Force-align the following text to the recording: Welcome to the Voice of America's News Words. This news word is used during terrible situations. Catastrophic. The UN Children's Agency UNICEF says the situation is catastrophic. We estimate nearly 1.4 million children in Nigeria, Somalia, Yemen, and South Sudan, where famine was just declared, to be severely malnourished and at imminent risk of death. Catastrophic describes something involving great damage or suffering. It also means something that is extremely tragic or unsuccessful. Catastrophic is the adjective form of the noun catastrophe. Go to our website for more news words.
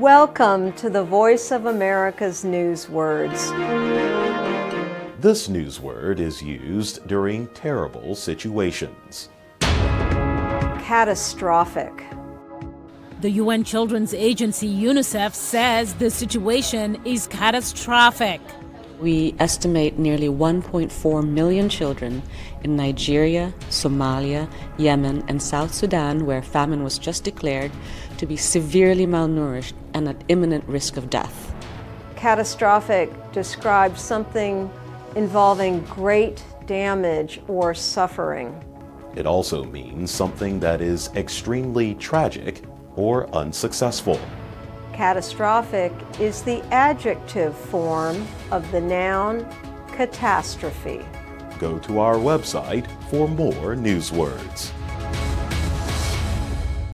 Welcome 0.00 0.72
to 0.76 0.88
the 0.88 1.04
Voice 1.04 1.52
of 1.52 1.66
America's 1.66 2.42
News 2.42 2.88
Words. 2.88 3.50
This 5.20 5.50
news 5.50 5.78
word 5.78 6.20
is 6.20 6.40
used 6.40 7.06
during 7.06 7.48
terrible 7.48 8.14
situations. 8.14 9.28
Catastrophic. 9.60 11.92
The 13.20 13.32
UN 13.32 13.62
Children's 13.62 14.14
Agency 14.14 14.74
UNICEF 14.74 15.34
says 15.34 15.92
the 15.92 16.10
situation 16.10 16.98
is 17.04 17.26
catastrophic. 17.26 18.40
We 19.00 19.34
estimate 19.38 19.98
nearly 19.98 20.28
1.4 20.28 21.26
million 21.26 21.70
children 21.70 22.22
in 22.62 22.76
Nigeria, 22.76 23.54
Somalia, 23.70 24.46
Yemen, 24.76 25.24
and 25.26 25.42
South 25.42 25.72
Sudan, 25.72 26.26
where 26.26 26.42
famine 26.42 26.84
was 26.84 26.98
just 26.98 27.24
declared, 27.24 27.72
to 28.18 28.26
be 28.26 28.36
severely 28.36 29.06
malnourished 29.06 29.72
and 29.94 30.06
at 30.06 30.22
imminent 30.28 30.68
risk 30.68 30.98
of 30.98 31.08
death. 31.08 31.54
Catastrophic 32.14 33.10
describes 33.32 34.02
something 34.02 34.70
involving 35.16 35.80
great 35.84 36.44
damage 36.66 37.40
or 37.48 37.72
suffering. 37.72 38.62
It 39.16 39.24
also 39.26 39.64
means 39.64 40.10
something 40.10 40.60
that 40.60 40.82
is 40.82 41.08
extremely 41.16 41.94
tragic 41.94 42.62
or 42.96 43.34
unsuccessful. 43.34 44.20
Catastrophic 45.00 45.94
is 46.20 46.42
the 46.42 46.62
adjective 46.64 47.56
form 47.56 48.28
of 48.50 48.70
the 48.70 48.82
noun 48.82 49.46
catastrophe. 49.92 51.00
Go 51.58 51.78
to 51.78 52.00
our 52.00 52.16
website 52.16 52.86
for 53.08 53.26
more 53.26 53.74
news 53.74 54.12
words. 54.12 54.74